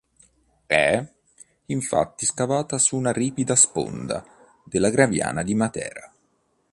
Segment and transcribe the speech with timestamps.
[0.65, 1.11] È,
[1.67, 4.25] infatti, scavata su una ripida sponda
[4.65, 6.11] della Gravina di Matera.